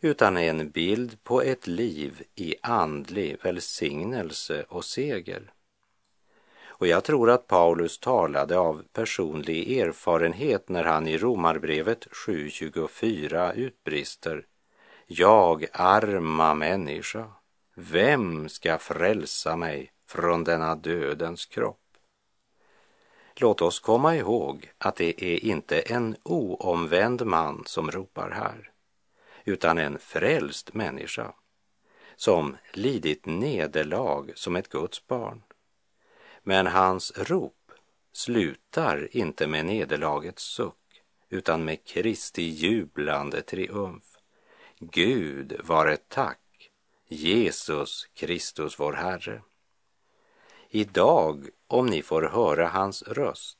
utan 0.00 0.36
är 0.36 0.50
en 0.50 0.70
bild 0.70 1.24
på 1.24 1.42
ett 1.42 1.66
liv 1.66 2.22
i 2.34 2.54
andlig 2.62 3.36
välsignelse 3.42 4.64
och 4.68 4.84
seger. 4.84 5.52
Och 6.80 6.86
jag 6.86 7.04
tror 7.04 7.30
att 7.30 7.46
Paulus 7.46 7.98
talade 7.98 8.58
av 8.58 8.82
personlig 8.92 9.78
erfarenhet 9.78 10.68
när 10.68 10.84
han 10.84 11.06
i 11.06 11.18
Romarbrevet 11.18 12.06
7.24 12.06 13.54
utbrister 13.54 14.46
Jag 15.06 15.66
arma 15.72 16.54
människa, 16.54 17.32
vem 17.74 18.48
ska 18.48 18.78
frälsa 18.78 19.56
mig 19.56 19.92
från 20.08 20.44
denna 20.44 20.74
dödens 20.74 21.46
kropp? 21.46 21.96
Låt 23.36 23.62
oss 23.62 23.80
komma 23.80 24.16
ihåg 24.16 24.72
att 24.78 24.96
det 24.96 25.24
är 25.24 25.44
inte 25.44 25.80
en 25.80 26.16
oomvänd 26.22 27.26
man 27.26 27.62
som 27.66 27.90
ropar 27.90 28.30
här, 28.30 28.70
utan 29.44 29.78
en 29.78 29.98
frälst 29.98 30.74
människa 30.74 31.32
som 32.16 32.56
lidit 32.72 33.26
nederlag 33.26 34.32
som 34.34 34.56
ett 34.56 34.68
Guds 34.68 35.06
barn. 35.06 35.42
Men 36.42 36.66
hans 36.66 37.12
rop 37.16 37.72
slutar 38.12 39.16
inte 39.16 39.46
med 39.46 39.66
nederlagets 39.66 40.42
suck 40.42 41.02
utan 41.28 41.64
med 41.64 41.84
Kristi 41.84 42.42
jublande 42.42 43.42
triumf. 43.42 44.04
Gud 44.78 45.60
var 45.64 45.86
ett 45.86 46.08
tack, 46.08 46.70
Jesus 47.08 48.08
Kristus 48.14 48.80
vår 48.80 48.92
Herre. 48.92 49.42
Idag, 50.68 51.48
om 51.66 51.86
ni 51.86 52.02
får 52.02 52.22
höra 52.22 52.68
hans 52.68 53.02
röst, 53.02 53.58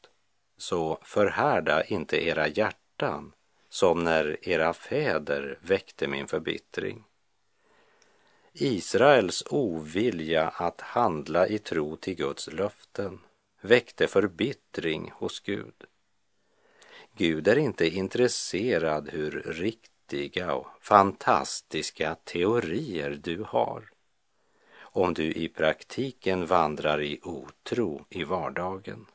så 0.56 0.98
förhärda 1.02 1.84
inte 1.84 2.26
era 2.26 2.48
hjärtan 2.48 3.32
som 3.68 4.04
när 4.04 4.48
era 4.48 4.72
fäder 4.72 5.58
väckte 5.62 6.08
min 6.08 6.26
förbittring. 6.26 7.04
Israels 8.52 9.42
ovilja 9.50 10.48
att 10.48 10.80
handla 10.80 11.48
i 11.48 11.58
tro 11.58 11.96
till 11.96 12.14
Guds 12.14 12.52
löften 12.52 13.18
väckte 13.60 14.06
förbittring 14.06 15.12
hos 15.14 15.40
Gud. 15.40 15.84
Gud 17.16 17.48
är 17.48 17.58
inte 17.58 17.88
intresserad 17.88 19.08
hur 19.08 19.30
riktiga 19.46 20.54
och 20.54 20.66
fantastiska 20.80 22.14
teorier 22.14 23.20
du 23.22 23.44
har 23.48 23.90
om 24.92 25.14
du 25.14 25.32
i 25.32 25.48
praktiken 25.48 26.46
vandrar 26.46 27.02
i 27.02 27.20
otro 27.22 28.06
i 28.10 28.24
vardagen. 28.24 29.06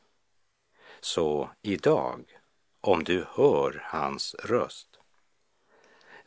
Så 1.00 1.50
idag, 1.62 2.24
om 2.80 3.04
du 3.04 3.26
hör 3.28 3.82
hans 3.84 4.34
röst. 4.34 4.95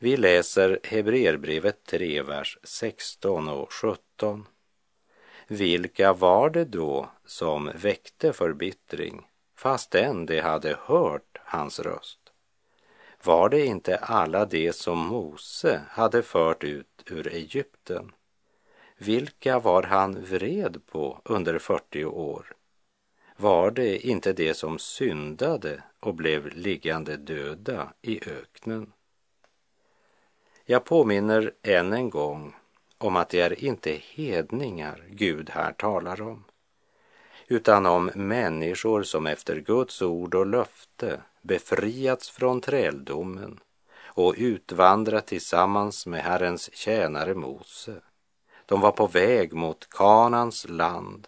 Vi 0.02 0.18
läser 0.18 0.80
Hebreerbrevet 0.84 1.84
3, 1.86 2.22
vers 2.22 2.58
16 2.64 3.50
och 3.50 3.74
17. 3.74 4.48
Vilka 5.48 6.14
var 6.14 6.50
det 6.50 6.66
då 6.66 7.10
som 7.26 7.72
väckte 7.76 8.34
förbittring 8.34 9.28
fastän 9.56 10.26
de 10.26 10.40
hade 10.40 10.78
hört 10.82 11.38
hans 11.44 11.80
röst? 11.80 12.20
Var 13.24 13.50
det 13.50 13.66
inte 13.66 13.98
alla 13.98 14.46
de 14.46 14.74
som 14.74 15.00
Mose 15.00 15.82
hade 15.90 16.24
fört 16.24 16.64
ut 16.64 17.04
ur 17.06 17.28
Egypten? 17.28 18.12
Vilka 18.98 19.60
var 19.60 19.84
han 19.84 20.24
vred 20.24 20.82
på 20.86 21.22
under 21.26 21.60
40 21.60 22.06
år? 22.06 22.56
Var 23.38 23.72
det 23.72 24.08
inte 24.08 24.34
de 24.34 24.54
som 24.54 24.80
syndade 24.80 25.84
och 26.00 26.16
blev 26.16 26.48
liggande 26.48 27.18
döda 27.18 27.94
i 28.02 28.30
öknen? 28.30 28.92
Jag 30.72 30.86
påminner 30.86 31.54
än 31.64 31.94
en 31.94 32.10
gång 32.10 32.56
om 32.98 33.16
att 33.16 33.30
det 33.30 33.42
är 33.42 33.64
inte 33.64 33.92
hedningar 33.92 35.04
Gud 35.10 35.50
här 35.50 35.72
talar 35.72 36.22
om, 36.22 36.44
utan 37.48 37.86
om 37.86 38.12
människor 38.16 39.04
som 39.04 39.28
efter 39.28 39.56
Guds 39.56 40.02
ord 40.02 40.36
och 40.36 40.46
löfte 40.46 41.22
befriats 41.42 42.30
från 42.30 42.62
träldomen 42.62 43.60
och 44.02 44.36
utvandrat 44.38 45.28
tillsammans 45.28 46.06
med 46.06 46.24
Herrens 46.24 46.74
tjänare 46.74 47.34
Mose. 47.34 47.96
De 48.66 48.82
var 48.82 48.92
på 48.92 49.08
väg 49.08 49.54
mot 49.54 49.90
Kanans 49.90 50.70
land. 50.70 51.28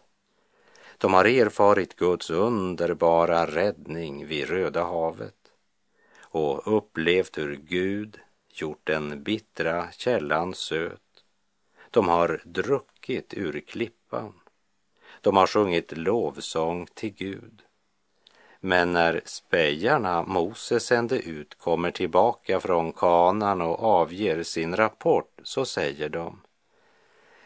De 0.98 1.14
har 1.14 1.26
erfarit 1.26 1.96
Guds 1.96 2.30
underbara 2.30 3.46
räddning 3.46 4.26
vid 4.26 4.50
Röda 4.50 4.84
havet 4.84 5.36
och 6.22 6.78
upplevt 6.78 7.38
hur 7.38 7.56
Gud 7.56 8.20
gjort 8.53 8.81
den 8.84 9.24
bittra 9.24 9.91
källan 9.91 10.53
söt. 10.53 11.24
De 11.91 12.10
har 12.10 12.41
druckit 12.46 13.34
ur 13.34 13.60
klippan. 13.60 14.34
De 15.22 15.38
har 15.38 15.48
sjungit 15.48 15.98
lovsång 15.98 16.88
till 16.93 17.13
Gud. 17.13 17.61
Men 18.59 18.94
när 18.94 19.22
spejarna 19.25 20.24
Mose 20.24 20.79
sände 20.79 21.20
ut 21.20 21.57
kommer 21.57 21.92
tillbaka 21.92 22.59
från 22.59 22.94
kanan 22.94 23.61
och 23.61 23.83
avger 23.83 24.44
sin 24.44 24.75
rapport 24.75 25.40
så 25.44 25.66
säger 25.66 26.09
de 26.09 26.42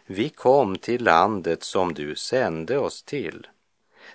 Vi 0.05 0.29
kom 0.29 0.77
till 0.77 1.03
landet 1.03 1.63
som 1.63 1.93
du 1.93 2.15
sände 2.15 2.77
oss 2.77 3.03
till. 3.03 3.47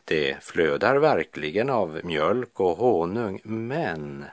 Det 0.04 0.42
flödar 0.42 0.96
verkligen 0.96 1.70
av 1.70 2.00
mjölk 2.04 2.60
och 2.60 2.76
honung, 2.76 3.40
men 3.44 4.24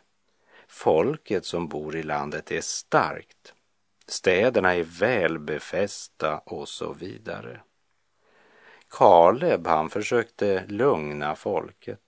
Folket 0.77 1.45
som 1.45 1.67
bor 1.67 1.95
i 1.95 2.03
landet 2.03 2.51
är 2.51 2.61
starkt. 2.61 3.53
Städerna 4.07 4.75
är 4.75 4.83
välbefästa 4.83 6.37
och 6.37 6.69
så 6.69 6.93
vidare. 6.93 7.61
Kaleb, 8.89 9.67
han 9.67 9.89
försökte 9.89 10.65
lugna 10.67 11.35
folket. 11.35 12.01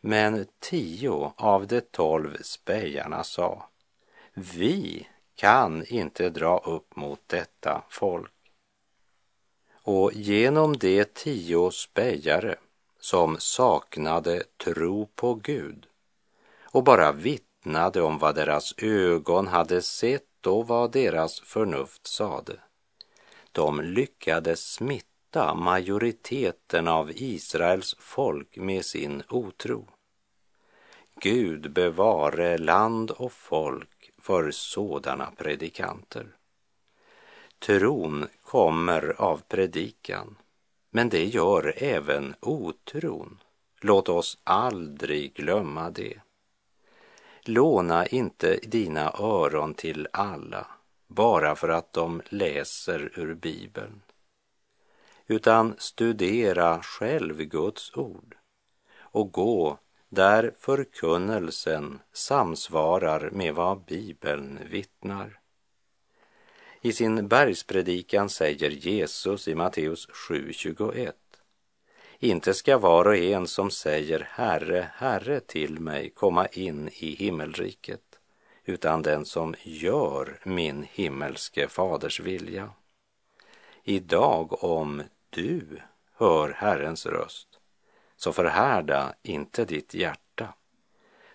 Men 0.00 0.46
tio 0.58 1.32
av 1.36 1.66
de 1.66 1.80
tolv 1.80 2.36
spejarna 2.42 3.24
sa, 3.24 3.68
vi 4.34 5.08
kan 5.34 5.84
inte 5.86 6.30
dra 6.30 6.58
upp 6.58 6.96
mot 6.96 7.20
detta 7.26 7.82
folk. 7.88 8.52
Och 9.72 10.12
genom 10.12 10.76
de 10.76 11.04
tio 11.04 11.70
spejare 11.70 12.56
som 13.00 13.36
saknade 13.38 14.42
tro 14.56 15.06
på 15.06 15.34
Gud 15.34 15.86
och 16.70 16.84
bara 16.84 17.12
vitt 17.12 17.47
vittnade 17.58 18.02
om 18.02 18.18
vad 18.18 18.34
deras 18.34 18.74
ögon 18.78 19.46
hade 19.46 19.82
sett 19.82 20.46
och 20.46 20.66
vad 20.68 20.92
deras 20.92 21.40
förnuft 21.40 22.06
sade. 22.06 22.60
De 23.52 23.80
lyckades 23.80 24.72
smitta 24.72 25.54
majoriteten 25.54 26.88
av 26.88 27.10
Israels 27.10 27.96
folk 27.98 28.56
med 28.56 28.84
sin 28.84 29.22
otro. 29.28 29.88
Gud 31.20 31.72
bevare 31.72 32.58
land 32.58 33.10
och 33.10 33.32
folk 33.32 34.10
för 34.18 34.50
sådana 34.50 35.30
predikanter. 35.36 36.26
Tron 37.58 38.28
kommer 38.42 39.14
av 39.20 39.42
predikan, 39.48 40.36
men 40.90 41.08
det 41.08 41.24
gör 41.24 41.74
även 41.76 42.34
otron. 42.40 43.38
Låt 43.80 44.08
oss 44.08 44.38
aldrig 44.44 45.34
glömma 45.34 45.90
det. 45.90 46.20
Låna 47.48 48.06
inte 48.06 48.56
dina 48.62 49.12
öron 49.18 49.74
till 49.74 50.08
alla 50.12 50.66
bara 51.06 51.56
för 51.56 51.68
att 51.68 51.92
de 51.92 52.22
läser 52.28 53.18
ur 53.18 53.34
Bibeln, 53.34 54.02
utan 55.26 55.74
studera 55.78 56.82
själv 56.82 57.36
Guds 57.42 57.96
ord 57.96 58.36
och 58.98 59.32
gå 59.32 59.78
där 60.08 60.54
förkunnelsen 60.58 61.98
samsvarar 62.12 63.30
med 63.30 63.54
vad 63.54 63.84
Bibeln 63.84 64.58
vittnar. 64.70 65.40
I 66.80 66.92
sin 66.92 67.28
bergspredikan 67.28 68.28
säger 68.28 68.70
Jesus 68.70 69.48
i 69.48 69.54
Matteus 69.54 70.08
7.21 70.08 71.12
inte 72.18 72.54
ska 72.54 72.78
var 72.78 73.04
och 73.04 73.16
en 73.16 73.46
som 73.46 73.70
säger 73.70 74.28
Herre, 74.30 74.90
Herre 74.94 75.40
till 75.40 75.80
mig 75.80 76.10
komma 76.10 76.46
in 76.46 76.88
i 76.88 77.14
himmelriket, 77.14 78.18
utan 78.64 79.02
den 79.02 79.24
som 79.24 79.54
gör 79.62 80.40
min 80.44 80.86
himmelske 80.92 81.68
faders 81.68 82.20
vilja. 82.20 82.70
Idag 83.84 84.64
om 84.64 85.02
du 85.30 85.80
hör 86.14 86.52
Herrens 86.52 87.06
röst, 87.06 87.48
så 88.16 88.32
förhärda 88.32 89.14
inte 89.22 89.64
ditt 89.64 89.94
hjärta, 89.94 90.54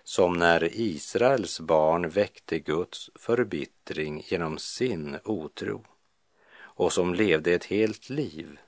som 0.02 0.32
när 0.32 0.68
Israels 0.72 1.60
barn 1.60 2.08
väckte 2.08 2.58
Guds 2.58 3.10
förbittring 3.14 4.24
genom 4.26 4.58
sin 4.58 5.18
otro 5.24 5.84
och 6.56 6.92
som 6.92 7.14
levde 7.14 7.52
ett 7.52 7.64
helt 7.64 8.10
liv 8.10 8.58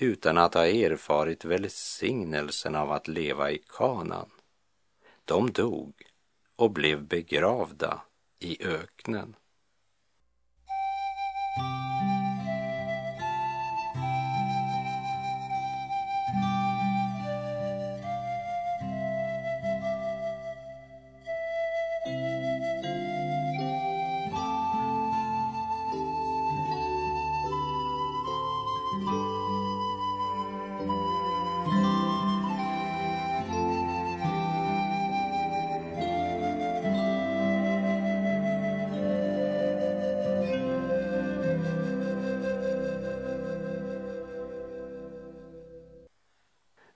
utan 0.00 0.38
att 0.38 0.54
ha 0.54 0.66
erfarit 0.66 1.44
välsignelsen 1.44 2.74
av 2.74 2.92
att 2.92 3.08
leva 3.08 3.50
i 3.50 3.62
kanan. 3.68 4.30
De 5.24 5.52
dog 5.52 6.02
och 6.56 6.70
blev 6.70 7.02
begravda 7.02 8.02
i 8.38 8.64
öknen. 8.66 9.36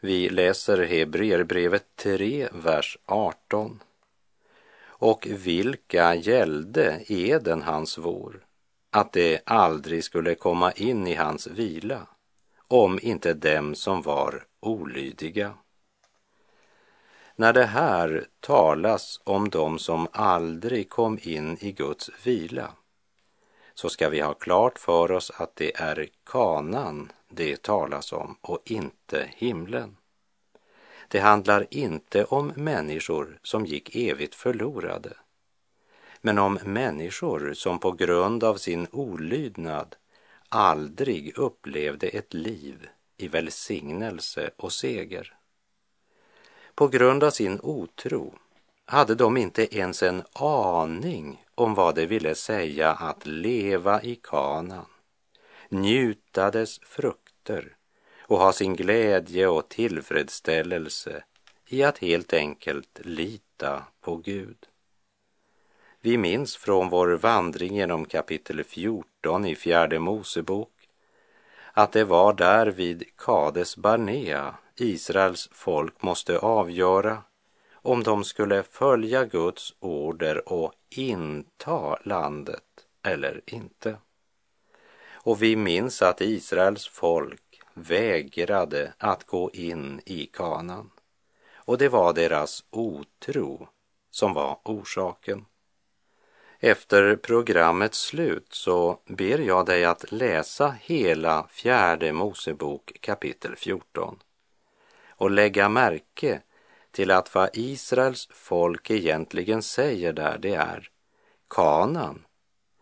Vi 0.08 0.28
läser 0.28 0.86
Hebreerbrevet 0.86 1.84
3, 1.96 2.48
vers 2.52 2.98
18. 3.06 3.82
och 4.86 5.26
vilka 5.30 6.14
gällde 6.14 7.00
eden 7.08 7.62
hans 7.62 7.98
vår 7.98 8.44
att 8.90 9.12
det 9.12 9.40
aldrig 9.46 10.04
skulle 10.04 10.34
komma 10.34 10.72
in 10.72 11.06
i 11.06 11.14
hans 11.14 11.46
vila, 11.46 12.06
om 12.68 12.98
inte 13.02 13.34
dem 13.34 13.74
som 13.74 14.02
var 14.02 14.44
olydiga. 14.60 15.54
När 17.36 17.52
det 17.52 17.66
här 17.66 18.26
talas 18.40 19.20
om 19.24 19.48
dem 19.48 19.78
som 19.78 20.08
aldrig 20.12 20.88
kom 20.88 21.18
in 21.22 21.58
i 21.60 21.72
Guds 21.72 22.10
vila, 22.24 22.72
så 23.74 23.88
ska 23.88 24.08
vi 24.08 24.20
ha 24.20 24.34
klart 24.34 24.78
för 24.78 25.12
oss 25.12 25.30
att 25.30 25.56
det 25.56 25.76
är 25.76 26.08
kanan 26.24 27.12
det 27.28 27.62
talas 27.62 28.12
om 28.12 28.36
och 28.40 28.62
inte 28.64 29.28
himlen. 29.36 29.97
Det 31.08 31.18
handlar 31.18 31.66
inte 31.70 32.24
om 32.24 32.52
människor 32.56 33.38
som 33.42 33.66
gick 33.66 33.96
evigt 33.96 34.34
förlorade, 34.34 35.12
men 36.20 36.38
om 36.38 36.58
människor 36.64 37.54
som 37.54 37.78
på 37.78 37.92
grund 37.92 38.44
av 38.44 38.56
sin 38.56 38.86
olydnad 38.92 39.96
aldrig 40.48 41.38
upplevde 41.38 42.08
ett 42.08 42.34
liv 42.34 42.88
i 43.16 43.28
välsignelse 43.28 44.50
och 44.56 44.72
seger. 44.72 45.34
På 46.74 46.88
grund 46.88 47.24
av 47.24 47.30
sin 47.30 47.60
otro 47.62 48.34
hade 48.84 49.14
de 49.14 49.36
inte 49.36 49.76
ens 49.76 50.02
en 50.02 50.22
aning 50.32 51.44
om 51.54 51.74
vad 51.74 51.94
det 51.94 52.06
ville 52.06 52.34
säga 52.34 52.92
att 52.92 53.26
leva 53.26 54.02
i 54.02 54.16
kanan, 54.22 54.86
njuta 55.68 56.50
dess 56.50 56.78
frukter 56.78 57.77
och 58.28 58.38
ha 58.38 58.52
sin 58.52 58.76
glädje 58.76 59.48
och 59.48 59.68
tillfredsställelse 59.68 61.24
i 61.66 61.82
att 61.82 61.98
helt 61.98 62.32
enkelt 62.32 63.00
lita 63.04 63.82
på 64.00 64.16
Gud. 64.16 64.56
Vi 66.00 66.18
minns 66.18 66.56
från 66.56 66.88
vår 66.88 67.08
vandring 67.08 67.76
genom 67.76 68.04
kapitel 68.04 68.64
14 68.64 69.46
i 69.46 69.54
fjärde 69.54 69.98
Mosebok 69.98 70.70
att 71.72 71.92
det 71.92 72.04
var 72.04 72.32
där 72.32 72.66
vid 72.66 73.04
Kades 73.16 73.76
Barnea 73.76 74.54
Israels 74.76 75.48
folk 75.52 76.02
måste 76.02 76.38
avgöra 76.38 77.22
om 77.72 78.02
de 78.02 78.24
skulle 78.24 78.62
följa 78.62 79.24
Guds 79.24 79.74
order 79.80 80.48
och 80.52 80.72
inta 80.90 81.98
landet 82.04 82.64
eller 83.02 83.40
inte. 83.46 83.96
Och 85.10 85.42
vi 85.42 85.56
minns 85.56 86.02
att 86.02 86.20
Israels 86.20 86.88
folk 86.88 87.47
vägrade 87.82 88.92
att 88.98 89.24
gå 89.24 89.50
in 89.50 90.00
i 90.06 90.26
kanan. 90.26 90.90
Och 91.54 91.78
det 91.78 91.88
var 91.88 92.12
deras 92.12 92.64
otro 92.70 93.68
som 94.10 94.34
var 94.34 94.58
orsaken. 94.64 95.44
Efter 96.60 97.16
programmets 97.16 97.98
slut 97.98 98.46
så 98.50 98.98
ber 99.06 99.38
jag 99.38 99.66
dig 99.66 99.84
att 99.84 100.12
läsa 100.12 100.76
hela 100.80 101.46
fjärde 101.50 102.12
Mosebok 102.12 102.92
kapitel 103.00 103.56
14 103.56 104.18
och 105.08 105.30
lägga 105.30 105.68
märke 105.68 106.40
till 106.90 107.10
att 107.10 107.34
vad 107.34 107.50
Israels 107.52 108.28
folk 108.32 108.90
egentligen 108.90 109.62
säger 109.62 110.12
där 110.12 110.38
det 110.38 110.54
är 110.54 110.90
Kanan, 111.48 112.24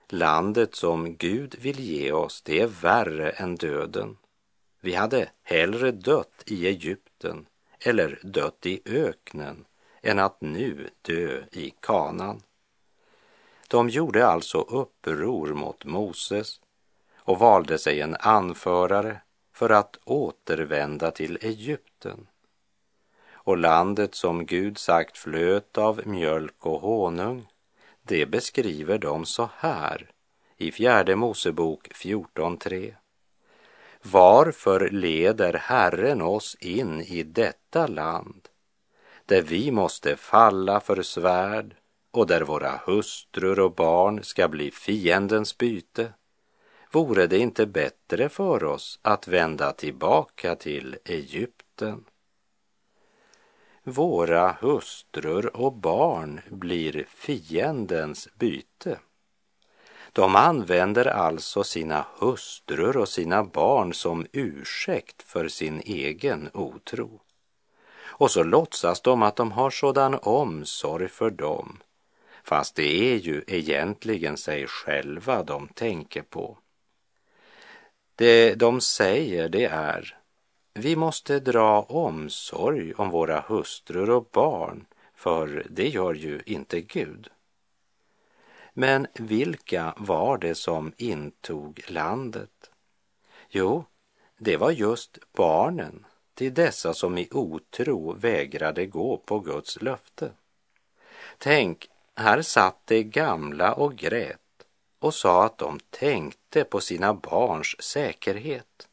landet 0.08 0.74
som 0.74 1.16
Gud 1.16 1.54
vill 1.58 1.80
ge 1.80 2.12
oss, 2.12 2.42
det 2.42 2.60
är 2.60 2.66
värre 2.66 3.30
än 3.30 3.56
döden. 3.56 4.16
Vi 4.86 4.94
hade 4.94 5.28
hellre 5.42 5.90
dött 5.90 6.42
i 6.46 6.66
Egypten 6.66 7.46
eller 7.80 8.18
dött 8.22 8.66
i 8.66 8.80
öknen 8.84 9.64
än 10.02 10.18
att 10.18 10.40
nu 10.40 10.90
dö 11.02 11.42
i 11.52 11.74
Kanan. 11.80 12.42
De 13.68 13.88
gjorde 13.88 14.26
alltså 14.26 14.58
uppror 14.58 15.54
mot 15.54 15.84
Moses 15.84 16.60
och 17.16 17.38
valde 17.38 17.78
sig 17.78 18.00
en 18.00 18.16
anförare 18.20 19.20
för 19.52 19.70
att 19.70 19.98
återvända 20.04 21.10
till 21.10 21.38
Egypten. 21.40 22.26
Och 23.30 23.56
landet 23.56 24.14
som 24.14 24.46
Gud 24.46 24.78
sagt 24.78 25.18
flöt 25.18 25.78
av 25.78 26.02
mjölk 26.06 26.66
och 26.66 26.80
honung, 26.80 27.46
det 28.02 28.26
beskriver 28.26 28.98
de 28.98 29.26
så 29.26 29.50
här 29.56 30.10
i 30.56 30.72
fjärde 30.72 31.16
Mosebok 31.16 31.88
14.3. 31.88 32.94
Varför 34.02 34.90
leder 34.90 35.52
Herren 35.52 36.22
oss 36.22 36.56
in 36.60 37.00
i 37.00 37.22
detta 37.22 37.86
land 37.86 38.48
där 39.26 39.42
vi 39.42 39.70
måste 39.70 40.16
falla 40.16 40.80
för 40.80 41.02
svärd 41.02 41.76
och 42.10 42.26
där 42.26 42.40
våra 42.40 42.80
hustrur 42.86 43.60
och 43.60 43.74
barn 43.74 44.24
ska 44.24 44.48
bli 44.48 44.70
fiendens 44.70 45.58
byte? 45.58 46.12
Vore 46.90 47.26
det 47.26 47.38
inte 47.38 47.66
bättre 47.66 48.28
för 48.28 48.64
oss 48.64 48.98
att 49.02 49.28
vända 49.28 49.72
tillbaka 49.72 50.56
till 50.56 50.96
Egypten? 51.04 52.04
Våra 53.84 54.52
hustrur 54.60 55.56
och 55.56 55.72
barn 55.72 56.40
blir 56.50 57.06
fiendens 57.08 58.28
byte. 58.38 58.98
De 60.16 60.36
använder 60.36 61.06
alltså 61.06 61.64
sina 61.64 62.06
hustrur 62.18 62.96
och 62.96 63.08
sina 63.08 63.44
barn 63.44 63.94
som 63.94 64.26
ursäkt 64.32 65.22
för 65.22 65.48
sin 65.48 65.80
egen 65.84 66.50
otro. 66.52 67.20
Och 68.00 68.30
så 68.30 68.42
låtsas 68.42 69.00
de 69.00 69.22
att 69.22 69.36
de 69.36 69.52
har 69.52 69.70
sådan 69.70 70.18
omsorg 70.22 71.08
för 71.08 71.30
dem, 71.30 71.78
fast 72.44 72.74
det 72.74 73.12
är 73.12 73.16
ju 73.16 73.44
egentligen 73.46 74.36
sig 74.36 74.66
själva 74.66 75.42
de 75.42 75.68
tänker 75.68 76.22
på. 76.22 76.58
Det 78.14 78.54
de 78.54 78.80
säger 78.80 79.48
det 79.48 79.64
är, 79.64 80.18
vi 80.74 80.96
måste 80.96 81.40
dra 81.40 81.82
omsorg 81.82 82.94
om 82.94 83.10
våra 83.10 83.40
hustrur 83.40 84.10
och 84.10 84.28
barn, 84.32 84.86
för 85.14 85.66
det 85.70 85.88
gör 85.88 86.14
ju 86.14 86.40
inte 86.46 86.80
Gud. 86.80 87.30
Men 88.78 89.06
vilka 89.14 89.94
var 89.96 90.38
det 90.38 90.54
som 90.54 90.92
intog 90.96 91.80
landet? 91.88 92.70
Jo, 93.48 93.84
det 94.38 94.56
var 94.56 94.70
just 94.70 95.18
barnen 95.32 96.06
till 96.34 96.54
dessa 96.54 96.94
som 96.94 97.18
i 97.18 97.28
otro 97.30 98.12
vägrade 98.12 98.86
gå 98.86 99.16
på 99.16 99.40
Guds 99.40 99.82
löfte. 99.82 100.30
Tänk, 101.38 101.88
här 102.14 102.42
satt 102.42 102.86
de 102.86 103.04
gamla 103.04 103.74
och 103.74 103.96
grät 103.96 104.66
och 104.98 105.14
sa 105.14 105.44
att 105.44 105.58
de 105.58 105.78
tänkte 105.90 106.64
på 106.64 106.80
sina 106.80 107.14
barns 107.14 107.82
säkerhet. 107.82 108.88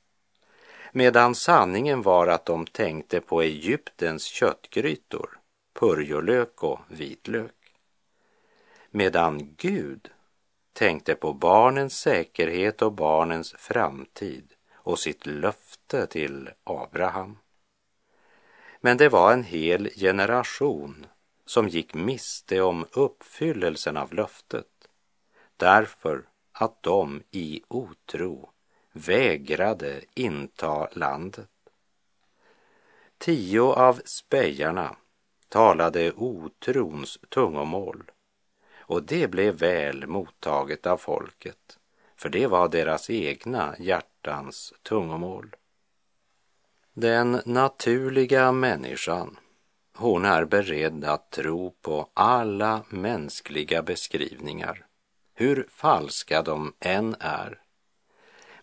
Medan 0.92 1.36
sanningen 1.36 2.02
var 2.02 2.28
att 2.28 2.46
de 2.46 2.66
tänkte 2.66 3.22
på 3.22 3.42
Egyptens 3.42 4.24
köttgrytor, 4.26 5.40
purjolök 5.74 6.64
och 6.64 6.80
vitlök. 6.88 7.63
Medan 8.96 9.56
Gud 9.58 10.12
tänkte 10.74 11.16
på 11.16 11.34
barnens 11.34 12.00
säkerhet 12.00 12.82
och 12.82 12.94
barnens 12.94 13.56
framtid 13.58 14.54
och 14.74 15.00
sitt 15.00 15.26
löfte 15.26 16.08
till 16.08 16.50
Abraham. 16.64 17.38
Men 18.82 18.98
det 18.98 19.10
var 19.10 19.34
en 19.34 19.44
hel 19.44 19.90
generation 19.90 21.06
som 21.46 21.68
gick 21.68 21.94
miste 21.94 22.62
om 22.62 22.86
uppfyllelsen 22.92 23.98
av 23.98 24.14
löftet 24.14 24.88
därför 25.58 26.26
att 26.52 26.84
de 26.84 27.24
i 27.32 27.62
otro 27.68 28.50
vägrade 28.92 30.02
inta 30.16 30.90
landet. 30.92 31.50
Tio 33.18 33.62
av 33.62 34.02
spejarna 34.06 34.96
talade 35.50 36.12
otrons 36.12 37.20
tungomål 37.30 38.04
och 38.86 39.04
det 39.04 39.28
blev 39.28 39.56
väl 39.56 40.08
mottaget 40.08 40.86
av 40.86 40.98
folket, 40.98 41.80
för 42.16 42.30
det 42.30 42.48
var 42.48 42.68
deras 42.68 43.10
egna 43.10 43.76
hjärtans 43.80 44.74
tungomål. 44.84 45.56
Den 46.94 47.42
naturliga 47.46 48.52
människan, 48.52 49.38
hon 49.96 50.26
är 50.26 50.46
beredd 50.46 51.06
att 51.06 51.32
tro 51.32 51.72
på 51.82 52.10
alla 52.14 52.84
mänskliga 52.90 53.82
beskrivningar, 53.82 54.86
hur 55.34 55.68
falska 55.70 56.42
de 56.42 56.74
än 56.80 57.16
är. 57.20 57.60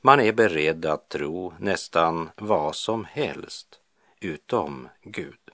Man 0.00 0.20
är 0.20 0.32
beredd 0.32 0.86
att 0.86 1.08
tro 1.08 1.54
nästan 1.58 2.30
vad 2.36 2.76
som 2.76 3.04
helst 3.04 3.80
utom 4.20 4.88
Gud. 5.02 5.50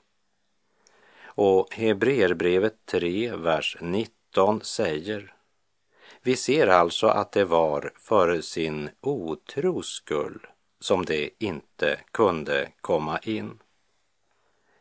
Och 1.25 1.75
Hebreerbrevet 1.75 2.87
3, 2.87 3.37
vers 3.37 3.77
19 3.81 4.16
säger 4.63 5.37
vi 6.27 6.37
ser 6.37 6.67
alltså 6.67 7.07
att 7.07 7.33
det 7.33 7.45
var 7.45 7.93
för 7.97 8.41
sin 8.41 8.91
otros 9.01 9.87
skull 9.87 10.47
som 10.81 11.05
det 11.05 11.31
inte 11.39 12.01
kunde 12.11 12.73
komma 12.81 13.19
in. 13.19 13.59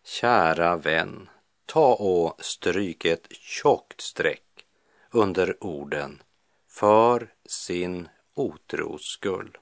Kära 0.03 0.75
vän, 0.75 1.29
ta 1.65 1.93
och 1.93 2.43
stryk 2.43 3.05
ett 3.05 3.27
tjockt 3.31 4.01
streck 4.01 4.65
under 5.11 5.63
orden 5.63 6.21
för 6.67 7.33
sin 7.45 8.09
otros 8.33 9.05
skull. 9.05 9.57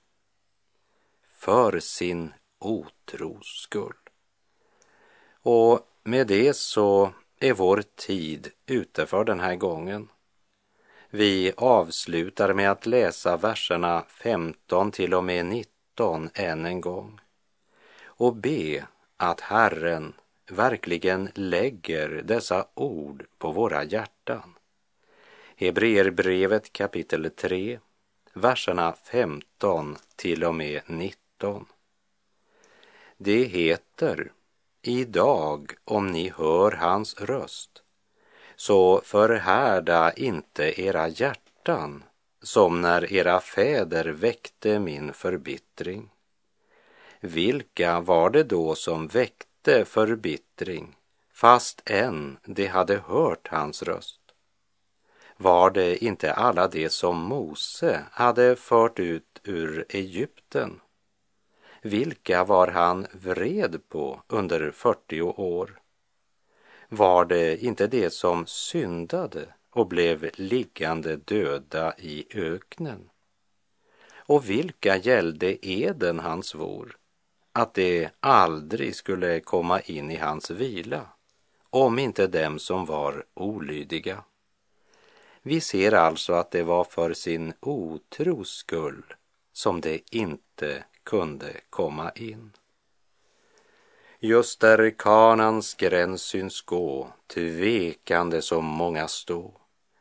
För 1.27 1.79
sin 1.79 2.33
otros 2.59 3.61
skull. 3.61 3.97
Och 5.41 5.87
med 6.03 6.27
det 6.27 6.55
så 6.55 7.13
är 7.43 7.53
vår 7.53 7.83
tid 7.95 8.51
ute 8.65 9.05
för 9.05 9.23
den 9.23 9.39
här 9.39 9.55
gången. 9.55 10.07
Vi 11.09 11.53
avslutar 11.57 12.53
med 12.53 12.71
att 12.71 12.85
läsa 12.85 13.37
verserna 13.37 14.05
15 14.07 14.91
till 14.91 15.13
och 15.13 15.23
med 15.23 15.45
19 15.45 16.29
än 16.33 16.65
en 16.65 16.81
gång 16.81 17.19
och 18.05 18.35
be 18.35 18.87
att 19.17 19.41
Herren 19.41 20.13
verkligen 20.51 21.29
lägger 21.35 22.09
dessa 22.09 22.67
ord 22.73 23.25
på 23.37 23.51
våra 23.51 23.83
hjärtan. 23.83 24.53
Hebreerbrevet 25.55 26.73
kapitel 26.73 27.29
3, 27.29 27.79
verserna 28.33 28.93
15 28.93 29.95
till 30.15 30.43
och 30.43 30.55
med 30.55 30.81
19. 30.87 31.65
Det 33.17 33.43
heter 33.43 34.31
Idag, 34.85 35.71
om 35.85 36.07
ni 36.07 36.29
hör 36.29 36.71
hans 36.71 37.21
röst, 37.21 37.83
så 38.55 39.01
förhärda 39.01 40.13
inte 40.13 40.81
era 40.81 41.07
hjärtan 41.07 42.03
som 42.41 42.81
när 42.81 43.13
era 43.13 43.39
fäder 43.39 44.05
väckte 44.05 44.79
min 44.79 45.13
förbittring. 45.13 46.09
Vilka 47.19 47.99
var 47.99 48.29
det 48.29 48.43
då 48.43 48.75
som 48.75 49.07
väckte 49.07 49.85
förbittring 49.85 50.95
fast 51.33 51.81
än 51.85 52.37
de 52.45 52.67
hade 52.67 52.97
hört 52.97 53.47
hans 53.47 53.83
röst? 53.83 54.21
Var 55.37 55.71
det 55.71 56.03
inte 56.03 56.33
alla 56.33 56.67
de 56.67 56.89
som 56.89 57.17
Mose 57.17 58.03
hade 58.11 58.55
fört 58.55 58.99
ut 58.99 59.39
ur 59.43 59.85
Egypten? 59.89 60.79
Vilka 61.85 62.43
var 62.43 62.67
han 62.67 63.07
vred 63.11 63.89
på 63.89 64.21
under 64.27 64.71
40 64.71 65.21
år? 65.21 65.79
Var 66.89 67.25
det 67.25 67.63
inte 67.63 67.87
det 67.87 68.09
som 68.09 68.45
syndade 68.45 69.45
och 69.69 69.87
blev 69.87 70.29
liggande 70.33 71.15
döda 71.15 71.93
i 71.97 72.25
öknen? 72.33 73.09
Och 74.15 74.49
vilka 74.49 74.97
gällde 74.97 75.67
eden 75.67 76.19
han 76.19 76.43
svor, 76.43 76.97
att 77.51 77.73
det 77.73 78.09
aldrig 78.19 78.95
skulle 78.95 79.39
komma 79.39 79.79
in 79.81 80.11
i 80.11 80.15
hans 80.15 80.51
vila, 80.51 81.07
om 81.69 81.99
inte 81.99 82.27
dem 82.27 82.59
som 82.59 82.85
var 82.85 83.25
olydiga? 83.33 84.23
Vi 85.41 85.61
ser 85.61 85.91
alltså 85.91 86.33
att 86.33 86.51
det 86.51 86.63
var 86.63 86.83
för 86.83 87.13
sin 87.13 87.53
otros 87.59 88.49
skull 88.49 89.03
som 89.53 89.81
det 89.81 90.15
inte 90.15 90.83
kunde 91.03 91.61
komma 91.69 92.11
in. 92.11 92.51
Just 94.19 94.59
där 94.59 94.93
kanans 94.97 95.73
gräns 95.73 96.21
syns 96.21 96.61
gå, 96.61 97.13
tvekande 97.27 98.41
som 98.41 98.65
många 98.65 99.07
stå, 99.07 99.53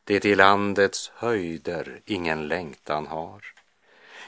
det 0.04 0.20
till 0.20 0.38
landets 0.38 1.12
höjder 1.14 2.00
ingen 2.04 2.48
längtan 2.48 3.06
har. 3.06 3.44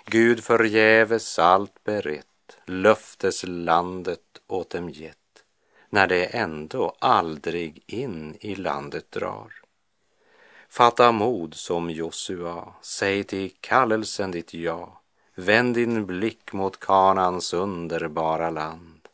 Gud 0.05 0.45
förgäves 0.45 1.39
allt 1.39 1.85
berett, 1.85 2.59
löfteslandet 2.67 4.41
åt 4.47 4.71
dem 4.71 4.91
gett, 4.91 5.45
när 5.91 6.07
det 6.07 6.25
ändå 6.25 6.97
aldrig 6.99 7.83
in 7.87 8.37
i 8.41 8.55
landet 8.55 9.11
drar. 9.11 9.53
Fatta 10.69 11.13
mod 11.13 11.55
som 11.55 11.91
Josua, 11.91 12.75
säg 12.81 13.25
till 13.25 13.53
kallelsen 13.61 14.31
ditt 14.31 14.55
ja, 14.55 15.01
Vänd 15.37 15.75
din 15.75 16.07
blick 16.07 16.53
mot 16.53 16.81
Kanans 16.81 17.55
underbara 17.55 18.51
land. 18.51 19.09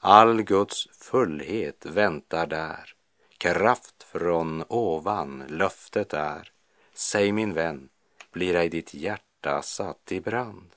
All 0.00 0.42
Guds 0.42 0.88
fullhet 0.92 1.86
väntar 1.86 2.46
där. 2.46 2.94
Kraft 3.38 4.02
från 4.02 4.64
ovan 4.68 5.44
löftet 5.48 6.14
är. 6.14 6.52
Säg 6.94 7.32
min 7.32 7.52
vän, 7.52 7.88
blir 8.32 8.54
ej 8.54 8.68
ditt 8.68 8.94
hjärta 8.94 9.62
satt 9.62 10.12
i 10.12 10.20
brand? 10.20 10.70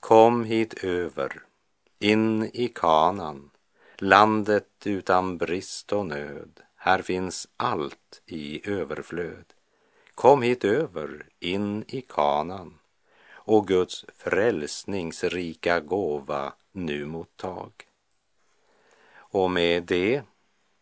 Kom 0.00 0.44
hit 0.44 0.84
över, 0.84 1.42
in 1.98 2.50
i 2.52 2.68
kanan, 2.68 3.50
landet 3.98 4.70
utan 4.84 5.38
brist 5.38 5.92
och 5.92 6.06
nöd. 6.06 6.60
Här 6.76 7.02
finns 7.02 7.48
allt 7.56 8.22
i 8.26 8.70
överflöd. 8.70 9.44
Kom 10.14 10.42
hit 10.42 10.64
över, 10.64 11.26
in 11.40 11.84
i 11.88 12.00
kanan, 12.00 12.78
och 13.46 13.66
Guds 13.66 14.04
frälsningsrika 14.14 15.80
gåva 15.80 16.52
nu 16.72 17.06
mottag. 17.06 17.72
Och 19.16 19.50
med 19.50 19.82
det 19.82 20.22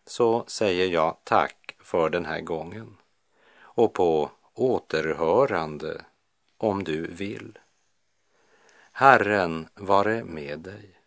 så 0.07 0.45
säger 0.47 0.87
jag 0.87 1.17
tack 1.25 1.77
för 1.81 2.11
den 2.11 2.25
här 2.25 2.41
gången 2.41 2.97
och 3.57 3.93
på 3.93 4.31
återhörande 4.55 6.05
om 6.57 6.85
du 6.85 7.07
vill. 7.07 7.59
Herren 8.93 9.69
vare 9.75 10.25
med 10.25 10.61
dig 10.61 11.01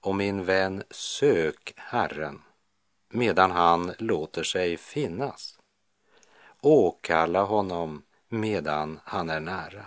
och 0.00 0.14
min 0.14 0.44
vän 0.44 0.82
sök 0.90 1.72
Herren 1.76 2.42
medan 3.08 3.50
han 3.50 3.92
låter 3.98 4.42
sig 4.42 4.76
finnas. 4.76 5.58
Åkalla 6.60 7.42
honom 7.42 8.02
medan 8.28 9.00
han 9.04 9.30
är 9.30 9.40
nära. 9.40 9.86